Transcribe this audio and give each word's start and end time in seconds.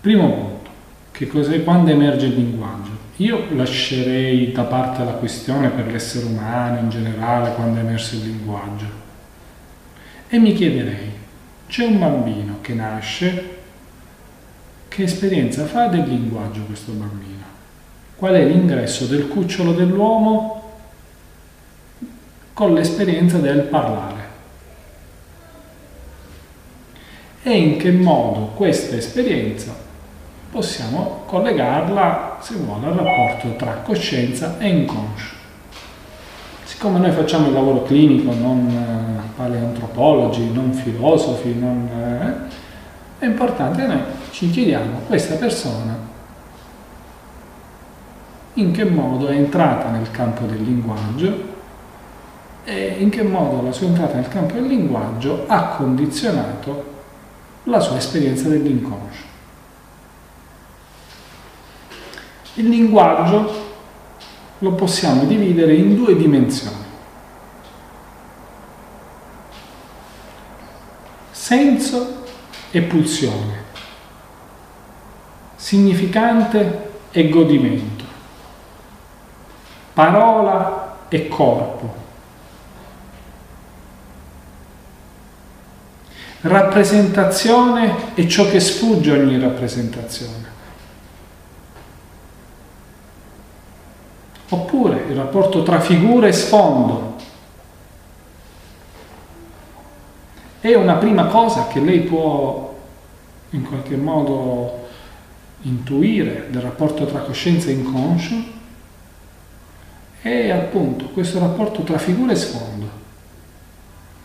Primo 0.00 0.28
punto, 0.28 0.70
che 1.10 1.26
cos'è 1.26 1.62
quando 1.62 1.90
emerge 1.90 2.26
il 2.26 2.34
linguaggio? 2.34 2.90
Io 3.16 3.44
lascerei 3.54 4.50
da 4.52 4.62
parte 4.62 5.04
la 5.04 5.12
questione 5.12 5.68
per 5.68 5.86
l'essere 5.86 6.24
umano 6.24 6.78
in 6.78 6.88
generale 6.88 7.52
quando 7.54 7.78
è 7.78 7.82
emerso 7.82 8.14
il 8.14 8.22
linguaggio 8.22 9.00
e 10.32 10.38
mi 10.38 10.52
chiederei, 10.52 11.10
c'è 11.66 11.84
un 11.84 11.98
bambino 11.98 12.58
che 12.60 12.72
nasce, 12.72 13.58
che 14.86 15.02
esperienza 15.02 15.66
fa 15.66 15.88
del 15.88 16.06
linguaggio 16.06 16.62
questo 16.62 16.92
bambino? 16.92 17.42
Qual 18.14 18.34
è 18.34 18.44
l'ingresso 18.44 19.06
del 19.06 19.26
cucciolo 19.26 19.72
dell'uomo 19.72 20.78
con 22.52 22.74
l'esperienza 22.74 23.38
del 23.38 23.62
parlare? 23.62 24.28
E 27.42 27.58
in 27.58 27.76
che 27.76 27.90
modo 27.90 28.52
questa 28.54 28.94
esperienza 28.94 29.74
possiamo 30.50 31.22
collegarla, 31.26 32.38
se 32.40 32.54
vuole, 32.56 32.86
al 32.86 32.94
rapporto 32.94 33.54
tra 33.56 33.72
coscienza 33.84 34.58
e 34.58 34.68
inconscio. 34.68 35.38
Siccome 36.64 36.98
noi 36.98 37.12
facciamo 37.12 37.48
il 37.48 37.52
lavoro 37.52 37.82
clinico, 37.82 38.32
non 38.32 38.68
eh, 38.68 39.30
paleantropologi, 39.36 40.52
non 40.52 40.72
filosofi, 40.72 41.54
non, 41.54 41.88
eh, 41.88 43.24
è 43.24 43.26
importante 43.26 43.82
che 43.82 43.86
noi 43.86 44.00
ci 44.30 44.50
chiediamo 44.50 45.00
questa 45.06 45.34
persona 45.34 46.08
in 48.54 48.72
che 48.72 48.84
modo 48.84 49.28
è 49.28 49.34
entrata 49.34 49.90
nel 49.90 50.10
campo 50.10 50.44
del 50.46 50.62
linguaggio 50.62 51.48
e 52.64 52.96
in 52.98 53.10
che 53.10 53.22
modo 53.22 53.62
la 53.62 53.72
sua 53.72 53.86
entrata 53.86 54.16
nel 54.16 54.28
campo 54.28 54.54
del 54.54 54.66
linguaggio 54.66 55.44
ha 55.46 55.76
condizionato 55.76 56.98
la 57.64 57.78
sua 57.78 57.96
esperienza 57.96 58.48
dell'inconscio. 58.48 59.29
Il 62.60 62.68
linguaggio 62.68 63.68
lo 64.58 64.72
possiamo 64.72 65.24
dividere 65.24 65.72
in 65.72 65.94
due 65.94 66.14
dimensioni. 66.14 66.76
Senso 71.30 72.24
e 72.70 72.82
pulsione, 72.82 73.62
significante 75.56 76.90
e 77.10 77.30
godimento, 77.30 78.04
parola 79.94 80.98
e 81.08 81.28
corpo, 81.28 81.94
rappresentazione 86.42 88.14
e 88.14 88.28
ciò 88.28 88.50
che 88.50 88.60
sfugge 88.60 89.12
ogni 89.12 89.40
rappresentazione. 89.40 90.49
Oppure 94.50 95.04
il 95.08 95.16
rapporto 95.16 95.62
tra 95.62 95.80
figura 95.80 96.26
e 96.26 96.32
sfondo. 96.32 97.16
È 100.60 100.74
una 100.74 100.94
prima 100.94 101.26
cosa 101.26 101.66
che 101.68 101.80
lei 101.80 102.00
può 102.00 102.74
in 103.50 103.64
qualche 103.64 103.96
modo 103.96 104.88
intuire 105.62 106.46
del 106.50 106.62
rapporto 106.62 107.06
tra 107.06 107.20
coscienza 107.20 107.68
e 107.68 107.72
inconscio 107.72 108.58
è 110.22 110.50
appunto 110.50 111.06
questo 111.06 111.38
rapporto 111.38 111.82
tra 111.82 111.98
figura 111.98 112.32
e 112.32 112.36
sfondo. 112.36 112.98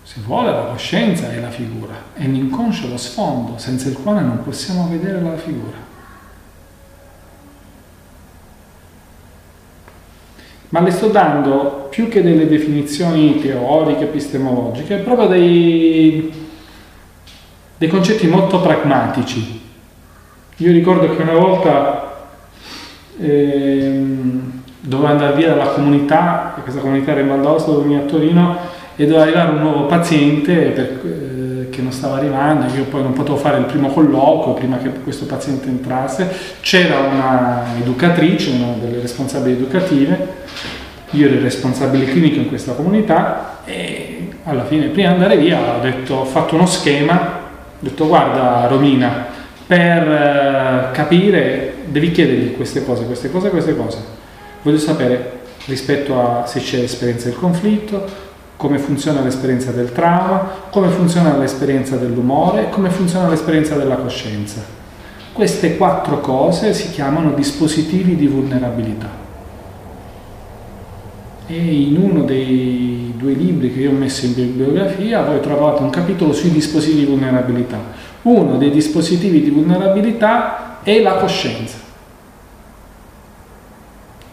Se 0.04 0.20
vuole 0.26 0.52
la 0.52 0.66
coscienza 0.66 1.32
è 1.32 1.40
la 1.40 1.50
figura 1.50 1.96
e 2.16 2.28
l'inconscio 2.28 2.88
lo 2.90 2.98
sfondo 2.98 3.58
senza 3.58 3.88
il 3.88 3.98
quale 3.98 4.22
non 4.22 4.44
possiamo 4.44 4.88
vedere 4.90 5.22
la 5.22 5.38
figura. 5.38 5.78
Ma 10.70 10.82
le 10.82 10.92
sto 10.92 11.08
dando 11.08 11.88
più 11.90 12.08
che 12.08 12.22
delle 12.22 12.48
definizioni 12.48 13.40
teoriche, 13.40 14.04
epistemologiche, 14.04 14.98
proprio 14.98 15.28
dei, 15.28 16.32
dei 17.78 17.88
concetti 17.88 18.28
molto 18.28 18.60
pragmatici. 18.62 19.62
Io 20.58 20.72
ricordo 20.72 21.16
che 21.16 21.22
una 21.22 21.34
volta 21.34 22.28
ehm, 23.20 24.62
dovevo 24.80 25.10
andare 25.10 25.36
via 25.36 25.50
dalla 25.50 25.72
comunità, 25.72 26.56
questa 26.62 26.82
comunità 26.82 27.12
era 27.12 27.22
in 27.22 27.28
Val 27.28 27.42
d'Aosta, 27.42 27.72
dove 27.72 27.86
mi 27.86 27.98
a 27.98 28.02
Torino, 28.02 28.58
e 28.96 29.06
doveva 29.06 29.24
arrivare 29.24 29.52
un 29.52 29.60
nuovo 29.60 29.86
paziente 29.86 30.54
per, 30.54 31.02
eh, 31.04 31.35
che 31.76 31.82
non 31.82 31.92
stava 31.92 32.16
arrivando, 32.16 32.74
io 32.74 32.86
poi 32.86 33.02
non 33.02 33.12
potevo 33.12 33.36
fare 33.36 33.58
il 33.58 33.66
primo 33.66 33.90
colloquio 33.90 34.54
prima 34.54 34.78
che 34.78 34.90
questo 35.04 35.26
paziente 35.26 35.68
entrasse, 35.68 36.32
c'era 36.62 37.00
una 37.00 37.64
educatrice, 37.78 38.52
una 38.52 38.76
delle 38.80 39.02
responsabili 39.02 39.58
educative, 39.58 40.44
io 41.12 41.26
ero 41.26 41.36
il 41.36 41.42
responsabile 41.42 42.06
clinico 42.06 42.40
in 42.40 42.48
questa 42.48 42.74
comunità 42.74 43.60
e 43.66 44.30
alla 44.46 44.64
fine 44.64 44.88
prima 44.88 45.10
di 45.10 45.14
andare 45.16 45.38
via 45.38 45.76
ho, 45.76 45.82
detto, 45.82 46.16
ho 46.16 46.26
fatto 46.26 46.56
uno 46.56 46.66
schema, 46.66 47.14
ho 47.14 47.78
detto 47.80 48.08
guarda 48.08 48.68
Romina, 48.68 49.26
per 49.68 50.08
eh, 50.08 50.92
capire 50.94 51.74
devi 51.88 52.12
chiedergli 52.12 52.56
queste 52.56 52.86
cose, 52.86 53.06
queste 53.06 53.30
cose, 53.30 53.50
queste 53.50 53.76
cose. 53.76 53.98
Voglio 54.62 54.78
sapere 54.78 55.40
rispetto 55.66 56.20
a 56.22 56.46
se 56.46 56.60
c'è 56.62 56.80
esperienza 56.80 57.28
del 57.28 57.38
conflitto, 57.38 58.25
come 58.58 58.78
funziona 58.78 59.22
l'esperienza 59.22 59.72
del 59.72 59.92
trauma, 59.92 60.50
come 60.70 60.90
funziona 60.90 61.38
l'esperienza 61.38 61.98
dell'umore 61.98 62.70
come 62.70 62.90
funziona 62.90 63.28
l'esperienza 63.30 63.76
della 63.76 63.96
coscienza. 63.96 64.62
Queste 65.34 65.76
quattro 65.76 66.22
cose 66.22 66.74
si 66.74 66.92
chiamano 66.92 67.34
dispositivi 67.34 68.16
di 68.16 68.28
vulnerabilità. 68.28 69.24
E 71.48 71.58
in 71.58 71.98
uno 71.98 72.24
dei 72.24 73.14
due 73.18 73.34
libri 73.34 73.74
che 73.74 73.82
io 73.82 73.92
ho 73.92 73.94
messo 73.94 74.26
in 74.26 74.34
bibliografia 74.34 75.24
voi 75.24 75.42
trovate 75.42 75.84
un 75.84 75.90
capitolo 75.90 76.32
sui 76.32 76.52
dispositivi 76.52 77.02
di 77.02 77.06
vulnerabilità. 77.06 77.78
Uno 78.24 78.58
dei 78.58 78.72
dispositivi 78.72 79.42
di 79.42 79.50
vulnerabilità 79.50 80.82
è 80.82 81.02
la 81.02 81.16
coscienza. 81.16 81.78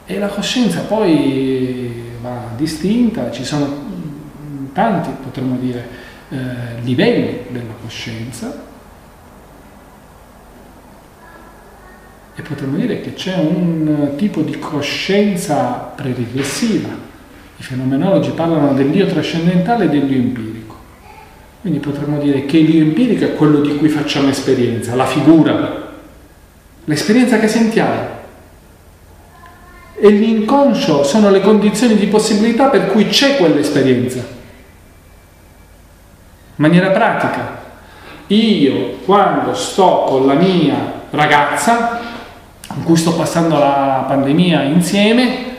E 0.06 0.18
la 0.18 0.28
coscienza 0.28 0.80
poi 0.80 2.10
va 2.22 2.50
distinta, 2.56 3.30
ci 3.30 3.44
sono 3.44 3.81
tanti, 4.72 5.10
potremmo 5.22 5.56
dire, 5.56 6.10
eh, 6.30 6.80
livelli 6.82 7.44
della 7.48 7.74
coscienza 7.82 8.70
e 12.34 12.40
potremmo 12.40 12.78
dire 12.78 13.02
che 13.02 13.12
c'è 13.12 13.36
un 13.36 14.14
tipo 14.16 14.40
di 14.40 14.58
coscienza 14.58 15.92
preriflessiva. 15.94 16.88
I 17.56 17.62
fenomenologi 17.62 18.30
parlano 18.30 18.72
dell'io 18.72 19.06
trascendentale 19.06 19.84
e 19.84 19.88
dell'io 19.90 20.16
empirico. 20.16 20.74
Quindi 21.60 21.78
potremmo 21.78 22.18
dire 22.18 22.46
che 22.46 22.58
l'io 22.58 22.82
empirico 22.82 23.24
è 23.24 23.34
quello 23.34 23.60
di 23.60 23.76
cui 23.76 23.88
facciamo 23.88 24.30
esperienza, 24.30 24.94
la 24.94 25.04
figura, 25.04 25.92
l'esperienza 26.86 27.38
che 27.38 27.48
sentiamo. 27.48 28.20
E 29.94 30.08
l'inconscio 30.08 31.04
sono 31.04 31.30
le 31.30 31.42
condizioni 31.42 31.94
di 31.96 32.06
possibilità 32.06 32.68
per 32.68 32.86
cui 32.86 33.06
c'è 33.08 33.36
quell'esperienza 33.36 34.40
maniera 36.62 36.90
pratica. 36.90 37.60
Io 38.28 38.98
quando 39.04 39.52
sto 39.52 40.04
con 40.06 40.26
la 40.26 40.34
mia 40.34 41.00
ragazza, 41.10 42.00
con 42.68 42.84
cui 42.84 42.96
sto 42.96 43.14
passando 43.14 43.58
la 43.58 44.04
pandemia 44.06 44.62
insieme, 44.62 45.50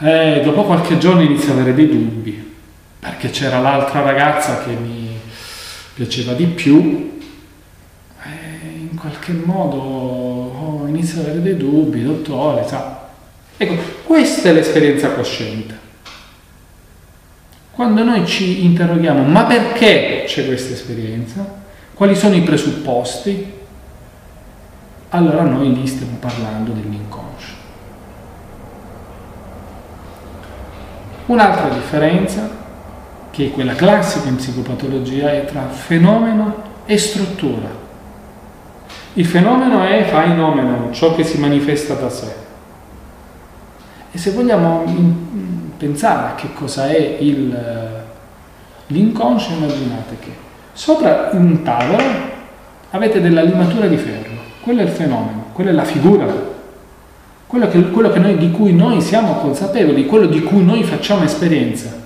eh, 0.00 0.40
dopo 0.42 0.64
qualche 0.64 0.98
giorno 0.98 1.22
inizio 1.22 1.52
ad 1.52 1.60
avere 1.60 1.74
dei 1.74 1.88
dubbi, 1.88 2.54
perché 2.98 3.30
c'era 3.30 3.60
l'altra 3.60 4.02
ragazza 4.02 4.64
che 4.64 4.72
mi 4.72 5.16
piaceva 5.94 6.32
di 6.32 6.46
più, 6.46 7.20
eh, 8.24 8.68
in 8.90 8.96
qualche 8.98 9.32
modo 9.32 9.76
oh, 9.76 10.86
inizio 10.88 11.20
ad 11.20 11.26
avere 11.26 11.40
dei 11.42 11.56
dubbi, 11.56 12.02
dottore, 12.02 12.66
sa. 12.66 13.02
Ecco, 13.56 13.76
questa 14.02 14.48
è 14.48 14.52
l'esperienza 14.52 15.12
cosciente. 15.12 15.83
Quando 17.74 18.04
noi 18.04 18.24
ci 18.24 18.64
interroghiamo 18.64 19.24
ma 19.24 19.44
perché 19.44 20.24
c'è 20.26 20.46
questa 20.46 20.74
esperienza, 20.74 21.44
quali 21.92 22.14
sono 22.14 22.36
i 22.36 22.42
presupposti, 22.42 23.52
allora 25.08 25.42
noi 25.42 25.74
lì 25.74 25.86
stiamo 25.86 26.16
parlando 26.20 26.70
dell'inconscio. 26.70 27.52
Un'altra 31.26 31.68
differenza, 31.70 32.48
che 33.30 33.46
è 33.46 33.50
quella 33.50 33.74
classica 33.74 34.28
in 34.28 34.36
psicopatologia, 34.36 35.32
è 35.32 35.44
tra 35.44 35.68
fenomeno 35.68 36.62
e 36.84 36.96
struttura. 36.98 37.82
Il 39.14 39.26
fenomeno 39.26 39.84
è 39.84 40.04
phenomenon, 40.08 40.92
ciò 40.92 41.14
che 41.14 41.24
si 41.24 41.38
manifesta 41.38 41.94
da 41.94 42.10
sé. 42.10 42.43
E 44.14 44.18
se 44.18 44.30
vogliamo 44.30 44.84
pensare 45.76 46.28
a 46.28 46.34
che 46.36 46.52
cosa 46.54 46.88
è 46.88 47.18
l'inconscio, 48.86 49.54
immaginate 49.54 50.16
che 50.20 50.30
sopra 50.72 51.30
un 51.32 51.62
tavolo 51.62 52.00
avete 52.90 53.20
della 53.20 53.42
limatura 53.42 53.88
di 53.88 53.96
ferro. 53.96 54.30
quello 54.60 54.82
è 54.82 54.84
il 54.84 54.90
fenomeno, 54.90 55.46
quella 55.52 55.70
è 55.70 55.72
la 55.72 55.84
figura, 55.84 56.32
quello, 57.48 57.66
che, 57.66 57.90
quello 57.90 58.12
che 58.12 58.20
noi, 58.20 58.36
di 58.36 58.52
cui 58.52 58.72
noi 58.72 59.00
siamo 59.00 59.34
consapevoli, 59.34 60.06
quello 60.06 60.26
di 60.26 60.44
cui 60.44 60.64
noi 60.64 60.84
facciamo 60.84 61.24
esperienza. 61.24 62.02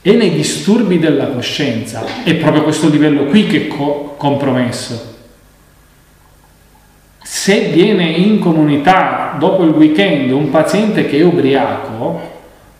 E 0.00 0.12
nei 0.14 0.30
disturbi 0.30 0.98
della 0.98 1.26
coscienza 1.26 2.02
è 2.24 2.34
proprio 2.36 2.62
questo 2.62 2.88
livello 2.88 3.24
qui 3.24 3.46
che 3.46 3.66
è 3.66 3.68
co- 3.68 4.14
compromesso. 4.16 5.16
Se 7.48 7.70
viene 7.72 8.04
in 8.04 8.40
comunità 8.40 9.34
dopo 9.38 9.64
il 9.64 9.70
weekend 9.70 10.32
un 10.32 10.50
paziente 10.50 11.06
che 11.06 11.16
è 11.16 11.22
ubriaco, 11.22 12.20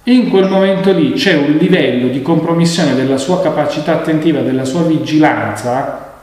in 0.03 0.29
quel 0.29 0.51
momento 0.51 0.93
lì 0.93 1.13
c'è 1.13 1.37
un 1.37 1.57
livello 1.59 2.09
di 2.09 2.21
compromissione 2.21 2.95
della 2.95 3.17
sua 3.17 3.41
capacità 3.41 3.93
attentiva, 3.93 4.43
della 4.43 4.67
sua 4.67 4.83
vigilanza, 4.83 6.17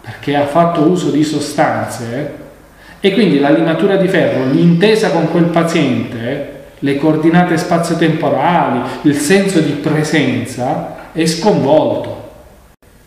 perché 0.00 0.34
ha 0.34 0.46
fatto 0.46 0.80
uso 0.80 1.10
di 1.10 1.22
sostanze, 1.22 2.34
e 2.98 3.12
quindi 3.12 3.38
la 3.38 3.50
limatura 3.50 3.94
di 3.94 4.08
ferro, 4.08 4.46
l'intesa 4.50 5.10
con 5.10 5.30
quel 5.30 5.44
paziente, 5.44 6.64
le 6.80 6.96
coordinate 6.96 7.56
spazio-temporali, 7.56 8.80
il 9.02 9.14
senso 9.14 9.60
di 9.60 9.74
presenza, 9.74 11.12
è 11.12 11.24
sconvolto. 11.24 12.30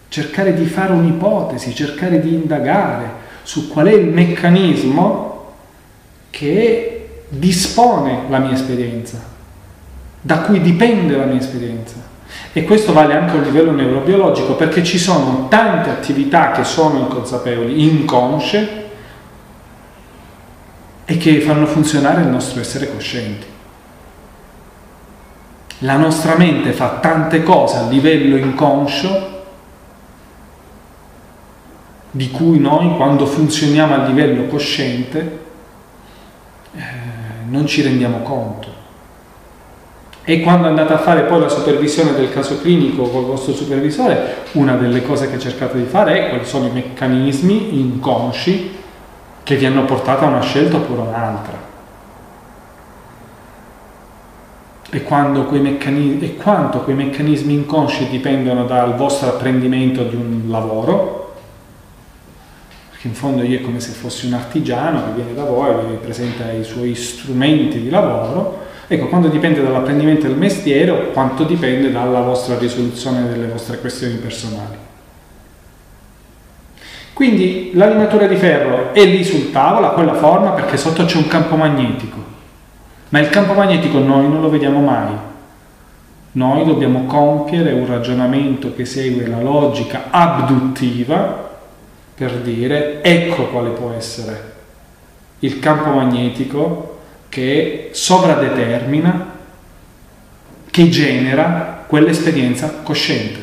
Cercare 0.07 0.53
di 0.53 0.63
fare 0.63 0.93
un'ipotesi, 0.93 1.75
cercare 1.75 2.21
di 2.21 2.33
indagare 2.33 3.18
su 3.49 3.67
qual 3.67 3.87
è 3.87 3.93
il 3.93 4.05
meccanismo 4.05 5.53
che 6.29 7.23
dispone 7.29 8.25
la 8.29 8.37
mia 8.37 8.51
esperienza 8.51 9.19
da 10.21 10.41
cui 10.41 10.61
dipende 10.61 11.17
la 11.17 11.25
mia 11.25 11.39
esperienza. 11.39 11.95
E 12.53 12.63
questo 12.63 12.93
vale 12.93 13.15
anche 13.15 13.37
a 13.37 13.41
livello 13.41 13.71
neurobiologico 13.71 14.53
perché 14.53 14.83
ci 14.83 14.99
sono 14.99 15.47
tante 15.49 15.89
attività 15.89 16.51
che 16.51 16.63
sono 16.63 16.99
inconsapevoli, 16.99 17.81
inconsce 17.81 18.85
e 21.05 21.17
che 21.17 21.41
fanno 21.41 21.65
funzionare 21.65 22.21
il 22.21 22.27
nostro 22.27 22.61
essere 22.61 22.93
coscienti. 22.93 23.47
La 25.79 25.97
nostra 25.97 26.35
mente 26.35 26.71
fa 26.71 26.99
tante 27.01 27.41
cose 27.41 27.77
a 27.77 27.87
livello 27.87 28.37
inconscio 28.37 29.28
di 32.11 32.31
cui 32.31 32.59
noi 32.59 32.95
quando 32.95 33.25
funzioniamo 33.25 33.93
a 33.93 34.05
livello 34.07 34.45
cosciente 34.45 35.39
eh, 36.75 36.81
non 37.47 37.67
ci 37.67 37.81
rendiamo 37.81 38.19
conto. 38.19 38.77
E 40.23 40.41
quando 40.41 40.67
andate 40.67 40.93
a 40.93 40.99
fare 40.99 41.21
poi 41.23 41.39
la 41.39 41.49
supervisione 41.49 42.13
del 42.13 42.31
caso 42.31 42.59
clinico 42.61 43.09
col 43.09 43.25
vostro 43.25 43.53
supervisore, 43.53 44.35
una 44.51 44.75
delle 44.75 45.01
cose 45.01 45.29
che 45.29 45.39
cercate 45.39 45.77
di 45.79 45.85
fare 45.85 46.25
è 46.25 46.29
quali 46.29 46.45
sono 46.45 46.67
i 46.67 46.71
meccanismi 46.71 47.79
inconsci 47.79 48.77
che 49.41 49.55
vi 49.55 49.65
hanno 49.65 49.85
portato 49.85 50.25
a 50.25 50.27
una 50.27 50.41
scelta 50.41 50.77
oppure 50.77 51.01
a 51.01 51.05
un'altra. 51.05 51.67
E, 54.91 54.97
e 54.97 55.03
quanto 55.03 55.45
quei 55.45 56.95
meccanismi 56.95 57.53
inconsci 57.53 58.09
dipendono 58.09 58.65
dal 58.65 58.95
vostro 58.95 59.29
apprendimento 59.29 60.03
di 60.03 60.15
un 60.15 60.43
lavoro, 60.47 61.18
perché 62.99 63.07
in 63.07 63.13
fondo 63.13 63.43
io 63.43 63.59
è 63.59 63.61
come 63.61 63.79
se 63.79 63.91
fossi 63.91 64.25
un 64.25 64.33
artigiano 64.33 65.05
che 65.05 65.11
viene 65.21 65.33
da 65.33 65.45
voi, 65.45 65.73
vi 65.87 65.95
presenta 65.95 66.51
i 66.51 66.65
suoi 66.65 66.93
strumenti 66.95 67.79
di 67.81 67.89
lavoro, 67.89 68.67
Ecco, 68.91 69.05
quanto 69.05 69.27
dipende 69.27 69.61
dall'apprendimento 69.61 70.25
del 70.25 70.35
mestiere 70.35 70.89
o 70.89 70.97
quanto 71.11 71.43
dipende 71.43 71.91
dalla 71.91 72.21
vostra 72.21 72.57
risoluzione 72.57 73.29
delle 73.29 73.45
vostre 73.45 73.77
questioni 73.77 74.15
personali. 74.15 74.75
Quindi 77.13 77.69
l'animatore 77.75 78.27
di 78.27 78.35
ferro 78.35 78.91
è 78.91 79.05
lì 79.05 79.23
sul 79.23 79.51
tavolo, 79.51 79.85
a 79.85 79.91
quella 79.91 80.15
forma, 80.15 80.49
perché 80.53 80.75
sotto 80.75 81.05
c'è 81.05 81.17
un 81.17 81.27
campo 81.27 81.55
magnetico. 81.55 82.17
Ma 83.09 83.19
il 83.19 83.29
campo 83.29 83.53
magnetico 83.53 83.99
noi 83.99 84.27
non 84.27 84.41
lo 84.41 84.49
vediamo 84.49 84.79
mai. 84.79 85.13
Noi 86.31 86.65
dobbiamo 86.65 87.05
compiere 87.05 87.71
un 87.71 87.85
ragionamento 87.85 88.73
che 88.73 88.85
segue 88.85 89.27
la 89.27 89.39
logica 89.39 90.05
abduttiva 90.09 91.48
per 92.19 92.41
dire 92.41 93.01
ecco 93.01 93.45
quale 93.45 93.69
può 93.69 93.93
essere 93.93 94.55
il 95.39 95.59
campo 95.59 95.91
magnetico 95.91 96.99
che 97.29 97.91
sovradetermina, 97.93 99.37
che 100.69 100.89
genera 100.89 101.85
quell'esperienza 101.87 102.81
cosciente. 102.83 103.39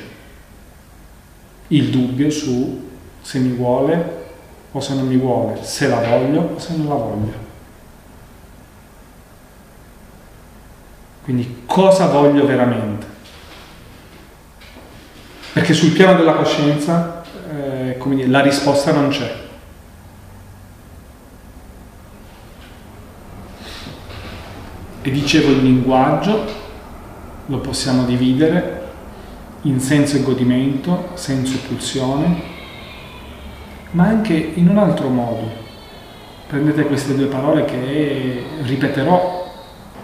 Il 1.69 1.89
dubbio 1.89 2.29
su 2.29 2.91
se 3.23 3.39
mi 3.39 3.57
vuole 3.57 4.25
o 4.71 4.79
se 4.79 4.93
non 4.93 5.07
mi 5.07 5.17
vuole, 5.17 5.65
se 5.65 5.89
la 5.89 6.01
voglio 6.01 6.53
o 6.55 6.59
se 6.59 6.77
non 6.77 6.89
la 6.89 6.95
voglio. 6.97 7.33
Quindi 11.25 11.63
cosa 11.65 12.09
voglio 12.09 12.45
veramente? 12.45 13.07
Perché 15.55 15.73
sul 15.73 15.93
piano 15.93 16.19
della 16.19 16.35
coscienza 16.35 17.16
dire, 18.15 18.29
la 18.29 18.41
risposta 18.41 18.93
non 18.93 19.09
c'è. 19.09 19.45
E 25.03 25.11
dicevo 25.11 25.51
il 25.51 25.63
linguaggio 25.63 26.45
lo 27.47 27.59
possiamo 27.59 28.05
dividere 28.05 28.85
in 29.63 29.81
senso 29.81 30.17
e 30.17 30.23
godimento, 30.23 31.11
senso 31.15 31.55
e 31.55 31.67
pulsione, 31.67 32.43
ma 33.93 34.05
anche 34.05 34.35
in 34.35 34.69
un 34.69 34.79
altro 34.79 35.09
modo. 35.09 35.65
Prendete 36.47 36.85
queste 36.85 37.15
due 37.15 37.27
parole 37.27 37.65
che 37.65 38.45
ripeterò 38.63 39.53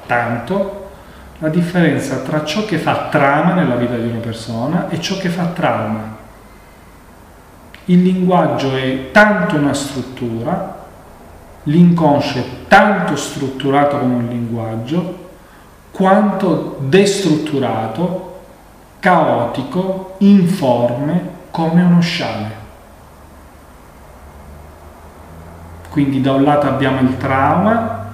tanto, 0.07 0.91
la 1.39 1.49
differenza 1.49 2.19
tra 2.19 2.45
ciò 2.45 2.65
che 2.65 2.79
fa 2.79 3.09
trama 3.09 3.55
nella 3.55 3.75
vita 3.75 3.97
di 3.97 4.09
una 4.09 4.21
persona 4.21 4.89
e 4.89 5.01
ciò 5.01 5.17
che 5.19 5.29
fa 5.29 5.47
trauma. 5.47 6.22
Il 7.87 8.02
linguaggio 8.02 8.75
è 8.76 9.11
tanto 9.11 9.56
una 9.56 9.75
struttura 9.75 10.81
l'inconscio 11.64 12.38
è 12.38 12.44
tanto 12.67 13.14
strutturato 13.17 13.99
come 13.99 14.14
un 14.14 14.26
linguaggio 14.26 15.31
quanto 15.93 16.79
destrutturato, 16.81 18.40
caotico, 18.99 20.14
informe 20.19 21.40
come 21.50 21.82
uno 21.82 22.00
sciame. 22.00 22.61
Quindi 25.91 26.22
da 26.22 26.32
un 26.32 26.44
lato 26.44 26.67
abbiamo 26.67 27.01
il 27.01 27.19
trauma 27.19 28.06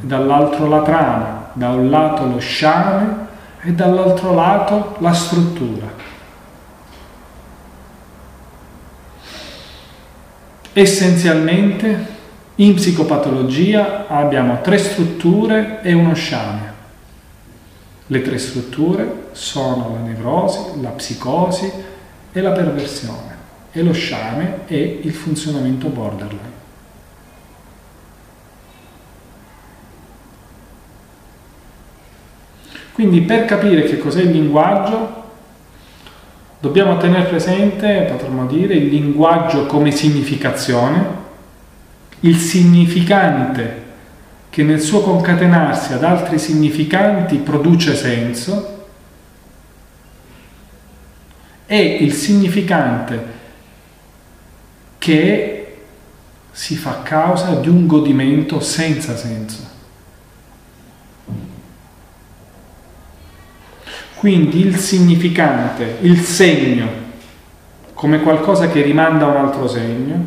dall'altro 0.00 0.68
la 0.68 0.82
trama, 0.82 1.46
da 1.54 1.70
un 1.70 1.88
lato 1.88 2.26
lo 2.26 2.38
sciame 2.38 3.26
e 3.62 3.72
dall'altro 3.72 4.34
lato 4.34 4.96
la 4.98 5.14
struttura. 5.14 5.86
Essenzialmente 10.74 12.06
in 12.56 12.74
psicopatologia 12.74 14.06
abbiamo 14.08 14.60
tre 14.62 14.78
strutture 14.78 15.80
e 15.82 15.92
uno 15.92 16.14
sciame. 16.14 16.72
Le 18.06 18.22
tre 18.22 18.38
strutture 18.38 19.28
sono 19.32 19.92
la 19.94 20.00
nevrosi, 20.00 20.80
la 20.80 20.90
psicosi 20.90 21.70
e 22.32 22.40
la 22.40 22.52
perversione 22.52 23.36
e 23.72 23.82
lo 23.82 23.92
sciame 23.92 24.66
è 24.66 24.74
il 24.74 25.12
funzionamento 25.12 25.88
borderline. 25.88 26.50
Quindi 32.92 33.22
per 33.22 33.44
capire 33.46 33.82
che 33.84 33.98
cos'è 33.98 34.22
il 34.22 34.30
linguaggio 34.30 35.21
dobbiamo 36.62 36.96
tenere 36.96 37.24
presente, 37.24 38.06
potremmo 38.08 38.46
dire, 38.46 38.74
il 38.74 38.86
linguaggio 38.86 39.66
come 39.66 39.90
significazione, 39.90 41.04
il 42.20 42.36
significante 42.36 43.80
che 44.48 44.62
nel 44.62 44.80
suo 44.80 45.00
concatenarsi 45.00 45.92
ad 45.92 46.04
altri 46.04 46.38
significanti 46.38 47.38
produce 47.38 47.96
senso 47.96 48.86
e 51.66 51.82
il 51.82 52.12
significante 52.12 53.24
che 54.98 55.78
si 56.52 56.76
fa 56.76 57.02
causa 57.02 57.54
di 57.56 57.68
un 57.68 57.88
godimento 57.88 58.60
senza 58.60 59.16
senso. 59.16 59.71
Quindi 64.22 64.60
il 64.60 64.76
significante, 64.76 65.96
il 66.02 66.20
segno, 66.20 66.86
come 67.92 68.20
qualcosa 68.20 68.68
che 68.68 68.80
rimanda 68.80 69.24
a 69.24 69.30
un 69.30 69.36
altro 69.36 69.66
segno, 69.66 70.24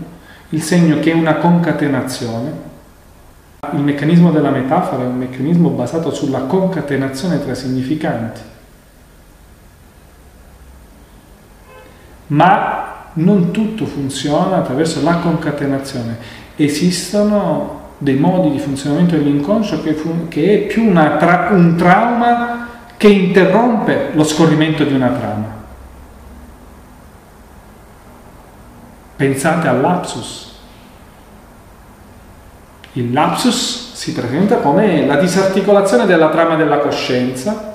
il 0.49 0.61
segno 0.61 0.99
che 0.99 1.11
è 1.11 1.13
una 1.13 1.35
concatenazione. 1.35 2.51
Il 3.71 3.79
meccanismo 3.79 4.31
della 4.31 4.49
metafora 4.49 5.03
è 5.03 5.05
un 5.05 5.15
meccanismo 5.15 5.69
basato 5.69 6.13
sulla 6.13 6.39
concatenazione 6.39 7.41
tra 7.41 7.55
significanti. 7.55 8.41
Ma 12.27 13.11
non 13.13 13.51
tutto 13.51 13.85
funziona 13.85 14.57
attraverso 14.57 15.01
la 15.03 15.19
concatenazione. 15.19 16.17
Esistono 16.57 17.91
dei 17.99 18.17
modi 18.17 18.51
di 18.51 18.59
funzionamento 18.59 19.15
dell'inconscio 19.15 19.81
che, 19.81 19.95
che 20.27 20.53
è 20.53 20.57
più 20.67 20.91
tra 20.91 21.47
un 21.51 21.75
trauma 21.77 22.64
che 23.05 23.11
interrompe 23.11 24.09
lo 24.13 24.23
scorrimento 24.23 24.83
di 24.83 24.95
una 24.95 25.09
trama. 25.09 25.53
Pensate 29.15 29.67
al 29.67 29.79
lapsus. 29.79 30.55
Il 32.93 33.13
lapsus 33.13 33.93
si 33.93 34.11
presenta 34.11 34.55
come 34.55 35.05
la 35.05 35.17
disarticolazione 35.17 36.07
della 36.07 36.29
trama 36.29 36.55
della 36.55 36.79
coscienza 36.79 37.73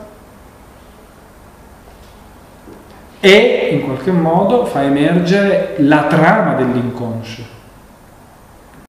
e 3.21 3.69
in 3.71 3.85
qualche 3.85 4.11
modo 4.11 4.65
fa 4.65 4.83
emergere 4.83 5.77
la 5.79 6.07
trama 6.07 6.55
dell'inconscio. 6.55 7.59